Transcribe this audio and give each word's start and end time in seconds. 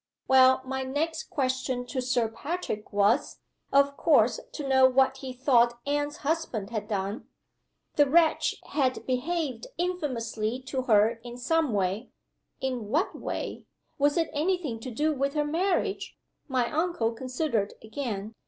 Well, 0.27 0.63
my 0.65 0.81
next 0.81 1.25
question 1.25 1.85
to 1.85 2.01
Sir 2.01 2.27
Patrick 2.27 2.91
was, 2.91 3.37
of 3.71 3.97
course, 3.97 4.39
to 4.51 4.67
know 4.67 4.87
what 4.89 5.17
he 5.17 5.31
thought 5.31 5.79
Anne's 5.85 6.17
husband 6.25 6.71
had 6.71 6.87
done. 6.87 7.27
The 7.97 8.09
wretch 8.09 8.55
had 8.69 9.05
behaved 9.05 9.67
infamously 9.77 10.59
to 10.69 10.81
her 10.89 11.19
in 11.23 11.37
some 11.37 11.71
way. 11.71 12.09
In 12.61 12.87
what 12.89 13.15
way? 13.15 13.65
Was 13.99 14.17
it 14.17 14.31
any 14.33 14.57
thing 14.57 14.79
to 14.79 14.89
do 14.89 15.13
with 15.13 15.35
her 15.35 15.45
marriage? 15.45 16.17
My 16.47 16.71
uncle 16.71 17.11
considered 17.11 17.75
again. 17.83 18.33